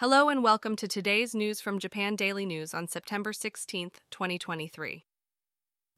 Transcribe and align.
Hello 0.00 0.30
and 0.30 0.42
welcome 0.42 0.76
to 0.76 0.88
today's 0.88 1.34
news 1.34 1.60
from 1.60 1.78
Japan 1.78 2.16
Daily 2.16 2.46
News 2.46 2.72
on 2.72 2.88
September 2.88 3.32
16th, 3.32 3.96
2023. 4.10 5.04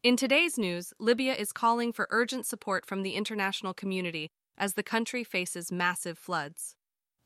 In 0.03 0.17
today's 0.17 0.59
news, 0.59 0.93
Libya 0.99 1.35
is 1.35 1.53
calling 1.53 1.93
for 1.93 2.09
urgent 2.11 2.45
support 2.45 2.85
from 2.85 3.05
the 3.05 3.15
international 3.15 3.73
community 3.73 4.33
as 4.59 4.75
the 4.75 4.83
country 4.83 5.23
faces 5.23 5.71
massive 5.71 6.19
floods. 6.19 6.75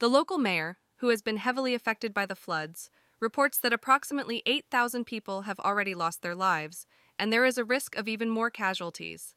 The 0.01 0.11
local 0.11 0.37
mayor, 0.37 0.77
who 0.97 1.09
has 1.09 1.23
been 1.23 1.39
heavily 1.39 1.75
affected 1.75 2.13
by 2.13 2.27
the 2.27 2.37
floods, 2.37 2.91
reports 3.21 3.59
that 3.61 3.73
approximately 3.73 4.43
8,000 4.45 5.07
people 5.07 5.43
have 5.43 5.59
already 5.61 5.95
lost 5.95 6.21
their 6.21 6.35
lives, 6.35 6.87
and 7.19 7.33
there 7.33 7.47
is 7.47 7.57
a 7.57 7.65
risk 7.65 7.97
of 7.97 8.07
even 8.07 8.29
more 8.29 8.51
casualties. 8.51 9.35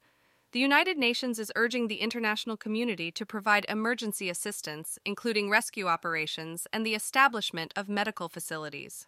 The 0.52 0.60
United 0.60 0.98
Nations 0.98 1.38
is 1.38 1.52
urging 1.56 1.88
the 1.88 2.02
international 2.02 2.58
community 2.58 3.12
to 3.12 3.24
provide 3.24 3.68
emergency 3.70 4.32
assistance, 4.32 4.98
including 5.06 5.48
rescue 5.48 5.86
operations 5.86 6.66
and 6.74 6.84
the 6.84 6.96
establishment 6.96 7.72
of 7.76 7.88
medical 7.88 8.30
facilities. 8.30 9.06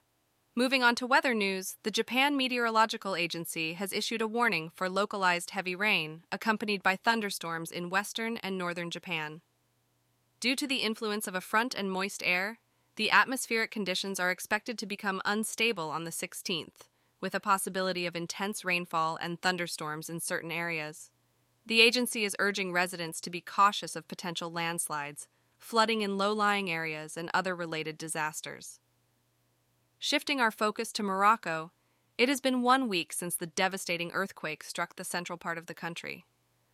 Moving 0.54 0.84
on 0.84 0.94
to 0.96 1.08
weather 1.08 1.34
news, 1.34 1.78
the 1.82 1.90
Japan 1.90 2.38
Meteorological 2.38 3.16
Agency 3.16 3.74
has 3.74 3.92
issued 3.92 4.22
a 4.22 4.28
warning 4.28 4.70
for 4.76 4.88
localized 4.88 5.50
heavy 5.50 5.76
rain, 5.76 6.26
accompanied 6.32 6.84
by 6.84 6.96
thunderstorms 6.96 7.72
in 7.72 7.90
western 7.90 8.38
and 8.38 8.56
northern 8.56 8.92
Japan. 8.92 9.42
Due 10.40 10.56
to 10.56 10.68
the 10.68 10.84
influence 10.84 11.26
of 11.26 11.34
a 11.34 11.42
front 11.42 11.74
and 11.74 11.92
moist 11.92 12.22
air, 12.24 12.60
the 12.98 13.10
atmospheric 13.10 13.72
conditions 13.72 14.20
are 14.20 14.30
expected 14.30 14.78
to 14.78 14.86
become 14.86 15.24
unstable 15.26 15.90
on 15.90 16.04
the 16.04 16.12
16th, 16.12 16.88
with 17.20 17.34
a 17.34 17.40
possibility 17.40 18.06
of 18.06 18.16
intense 18.16 18.64
rainfall 18.64 19.18
and 19.20 19.42
thunderstorms 19.42 20.08
in 20.08 20.20
certain 20.20 20.52
areas. 20.52 21.10
The 21.66 21.82
agency 21.82 22.26
is 22.26 22.36
urging 22.40 22.74
residents 22.74 23.22
to 23.22 23.30
be 23.30 23.42
cautious 23.42 23.96
of 23.96 24.08
potential 24.08 24.52
landslides, 24.52 25.28
flooding 25.58 26.02
in 26.02 26.18
low 26.18 26.34
lying 26.34 26.70
areas, 26.70 27.16
and 27.16 27.30
other 27.34 27.56
related 27.56 27.98
disasters. 27.98 28.80
Shifting 30.00 30.42
our 30.42 30.52
focus 30.52 30.92
to 30.94 31.04
Morocco, 31.04 31.72
it 32.18 32.28
has 32.28 32.42
been 32.42 32.62
one 32.62 32.88
week 32.88 33.14
since 33.14 33.36
the 33.36 33.48
devastating 33.48 34.12
earthquake 34.12 34.64
struck 34.64 34.96
the 34.96 35.04
central 35.04 35.38
part 35.38 35.58
of 35.58 35.68
the 35.68 35.74
country. 35.74 36.26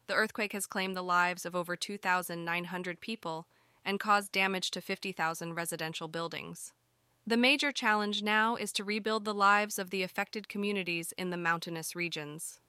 The 0.08 0.14
earthquake 0.14 0.54
has 0.54 0.66
claimed 0.66 0.96
the 0.96 1.04
lives 1.04 1.46
of 1.46 1.56
over 1.56 1.76
2,900 1.76 3.02
people 3.02 3.48
and 3.84 4.00
caused 4.00 4.32
damage 4.32 4.72
to 4.72 4.82
50,000 4.82 5.54
residential 5.54 6.08
buildings. 6.08 6.74
The 7.26 7.38
major 7.38 7.74
challenge 7.74 8.24
now 8.24 8.56
is 8.56 8.72
to 8.74 8.86
rebuild 8.86 9.26
the 9.26 9.34
lives 9.34 9.78
of 9.78 9.90
the 9.90 10.04
affected 10.04 10.48
communities 10.48 11.14
in 11.18 11.30
the 11.30 11.38
mountainous 11.38 11.94
regions. 11.94 12.62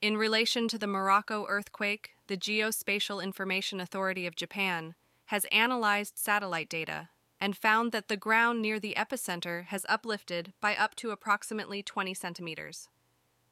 In 0.00 0.16
relation 0.16 0.68
to 0.68 0.78
the 0.78 0.86
Morocco 0.86 1.44
earthquake, 1.48 2.10
the 2.28 2.36
Geospatial 2.36 3.20
Information 3.20 3.80
Authority 3.80 4.26
of 4.26 4.36
Japan 4.36 4.94
has 5.26 5.44
analyzed 5.50 6.16
satellite 6.16 6.68
data 6.68 7.08
and 7.40 7.56
found 7.56 7.90
that 7.90 8.06
the 8.06 8.16
ground 8.16 8.62
near 8.62 8.78
the 8.78 8.94
epicenter 8.96 9.64
has 9.66 9.84
uplifted 9.88 10.52
by 10.60 10.76
up 10.76 10.94
to 10.96 11.10
approximately 11.10 11.82
20 11.82 12.14
centimeters. 12.14 12.88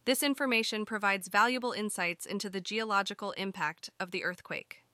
This 0.05 0.23
information 0.23 0.85
provides 0.85 1.27
valuable 1.27 1.73
insights 1.73 2.25
into 2.25 2.49
the 2.49 2.61
geological 2.61 3.33
impact 3.33 3.91
of 3.99 4.13
the 4.13 4.23
earthquake. 4.23 4.85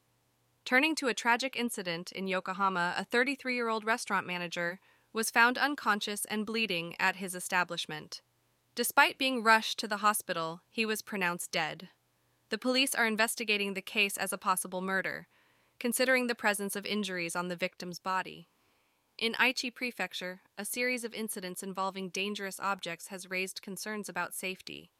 Turning 0.64 0.94
to 0.94 1.08
a 1.08 1.14
tragic 1.14 1.54
incident 1.54 2.12
in 2.12 2.28
Yokohama, 2.28 2.94
a 2.96 3.04
33 3.04 3.54
year 3.54 3.68
old 3.68 3.84
restaurant 3.84 4.26
manager 4.26 4.80
was 5.12 5.30
found 5.30 5.58
unconscious 5.58 6.24
and 6.24 6.46
bleeding 6.46 6.96
at 6.98 7.16
his 7.16 7.34
establishment. 7.34 8.22
Despite 8.74 9.18
being 9.18 9.42
rushed 9.42 9.78
to 9.80 9.88
the 9.88 9.98
hospital, 9.98 10.62
he 10.70 10.86
was 10.86 11.02
pronounced 11.02 11.52
dead. 11.52 11.90
The 12.48 12.56
police 12.56 12.94
are 12.94 13.06
investigating 13.06 13.74
the 13.74 13.82
case 13.82 14.16
as 14.16 14.32
a 14.32 14.38
possible 14.38 14.80
murder, 14.80 15.28
considering 15.78 16.26
the 16.26 16.34
presence 16.34 16.74
of 16.74 16.86
injuries 16.86 17.36
on 17.36 17.48
the 17.48 17.56
victim's 17.56 17.98
body. 17.98 18.48
In 19.18 19.34
Aichi 19.34 19.74
Prefecture, 19.74 20.40
a 20.56 20.64
series 20.64 21.04
of 21.04 21.12
incidents 21.12 21.62
involving 21.62 22.08
dangerous 22.08 22.58
objects 22.58 23.08
has 23.08 23.30
raised 23.30 23.60
concerns 23.60 24.08
about 24.08 24.32
safety. 24.32 24.90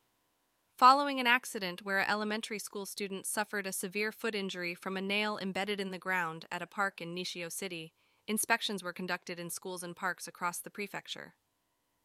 Following 0.77 1.19
an 1.19 1.27
accident 1.27 1.83
where 1.83 2.01
an 2.01 2.11
elementary 2.11 2.59
school 2.59 2.85
student 2.85 3.25
suffered 3.25 3.67
a 3.67 3.73
severe 3.73 4.13
foot 4.13 4.35
injury 4.35 4.75
from 4.75 4.99
a 4.99 5.03
nail 5.03 5.39
embedded 5.39 5.81
in 5.81 5.93
the 5.93 5.99
ground 5.99 6.45
at 6.53 6.61
a 6.61 6.67
park 6.67 7.01
in 7.01 7.15
Nishio 7.15 7.51
City, 7.51 7.95
inspections 8.27 8.83
were 8.83 8.93
conducted 8.93 9.41
in 9.41 9.49
schools 9.49 9.83
and 9.83 9.97
parks 9.97 10.29
across 10.29 10.59
the 10.59 10.71
prefecture. 10.71 11.35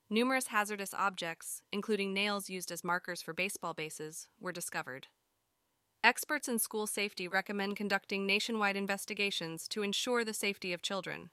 Numerous 0.09 0.47
hazardous 0.47 0.93
objects, 0.93 1.61
including 1.73 2.13
nails 2.13 2.49
used 2.49 2.71
as 2.71 2.81
markers 2.81 3.21
for 3.21 3.33
baseball 3.33 3.73
bases, 3.73 4.29
were 4.39 4.53
discovered. 4.53 5.07
Experts 6.01 6.47
in 6.47 6.59
school 6.59 6.87
safety 6.87 7.27
recommend 7.27 7.75
conducting 7.75 8.25
nationwide 8.25 8.77
investigations 8.77 9.67
to 9.67 9.83
ensure 9.83 10.23
the 10.23 10.33
safety 10.33 10.71
of 10.71 10.81
children. 10.81 11.29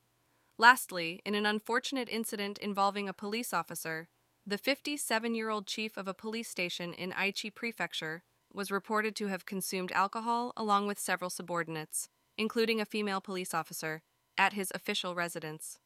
Lastly, 0.59 1.21
in 1.25 1.37
an 1.37 1.47
unfortunate 1.47 2.09
incident 2.09 2.59
involving 2.59 3.09
a 3.09 3.13
police 3.13 3.53
officer, 3.55 4.09
the 4.45 4.59
57 4.59 5.37
year 5.37 5.51
old 5.51 5.69
chief 5.69 5.97
of 5.97 6.09
a 6.09 6.15
police 6.15 6.49
station 6.49 6.93
in 6.93 7.13
Aichi 7.13 7.55
Prefecture 7.55 8.25
was 8.53 8.73
reported 8.73 9.15
to 9.17 9.29
have 9.29 9.47
consumed 9.47 9.93
alcohol 9.93 10.53
along 10.57 10.89
with 10.89 10.99
several 10.99 11.31
subordinates, 11.31 12.09
including 12.37 12.81
a 12.81 12.85
female 12.85 13.21
police 13.21 13.55
officer, 13.55 14.03
at 14.37 14.53
his 14.53 14.73
official 14.75 15.15
residence. 15.15 15.79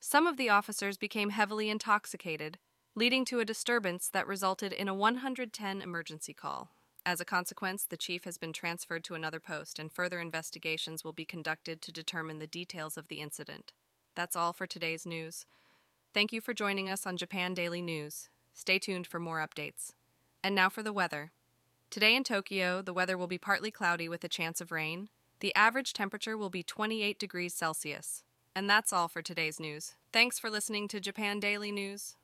Some 0.00 0.26
of 0.26 0.36
the 0.36 0.48
officers 0.48 0.96
became 0.96 1.30
heavily 1.30 1.68
intoxicated, 1.68 2.58
leading 2.94 3.24
to 3.26 3.40
a 3.40 3.44
disturbance 3.44 4.08
that 4.08 4.26
resulted 4.26 4.72
in 4.72 4.88
a 4.88 4.94
110 4.94 5.82
emergency 5.82 6.32
call. 6.32 6.70
As 7.04 7.20
a 7.20 7.24
consequence, 7.24 7.84
the 7.84 7.96
chief 7.96 8.24
has 8.24 8.38
been 8.38 8.52
transferred 8.52 9.02
to 9.04 9.14
another 9.14 9.40
post, 9.40 9.78
and 9.78 9.92
further 9.92 10.20
investigations 10.20 11.04
will 11.04 11.12
be 11.12 11.24
conducted 11.24 11.80
to 11.82 11.92
determine 11.92 12.38
the 12.38 12.46
details 12.46 12.96
of 12.96 13.08
the 13.08 13.20
incident. 13.20 13.72
That's 14.14 14.36
all 14.36 14.52
for 14.52 14.66
today's 14.66 15.06
news. 15.06 15.46
Thank 16.14 16.32
you 16.32 16.40
for 16.40 16.54
joining 16.54 16.88
us 16.90 17.06
on 17.06 17.16
Japan 17.16 17.54
Daily 17.54 17.82
News. 17.82 18.28
Stay 18.52 18.78
tuned 18.78 19.06
for 19.06 19.18
more 19.18 19.38
updates. 19.38 19.92
And 20.42 20.54
now 20.54 20.68
for 20.68 20.82
the 20.82 20.92
weather. 20.92 21.32
Today 21.90 22.14
in 22.14 22.24
Tokyo, 22.24 22.82
the 22.82 22.92
weather 22.92 23.16
will 23.16 23.26
be 23.26 23.38
partly 23.38 23.70
cloudy 23.70 24.08
with 24.08 24.22
a 24.22 24.28
chance 24.28 24.60
of 24.60 24.70
rain. 24.70 25.08
The 25.40 25.54
average 25.54 25.92
temperature 25.92 26.36
will 26.36 26.50
be 26.50 26.62
28 26.62 27.18
degrees 27.18 27.54
Celsius. 27.54 28.22
And 28.54 28.68
that's 28.68 28.92
all 28.92 29.08
for 29.08 29.22
today's 29.22 29.60
news. 29.60 29.94
Thanks 30.12 30.38
for 30.38 30.50
listening 30.50 30.88
to 30.88 31.00
Japan 31.00 31.40
Daily 31.40 31.70
News. 31.70 32.16